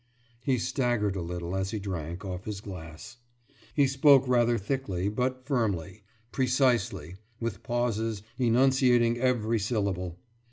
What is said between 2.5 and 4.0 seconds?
glass. He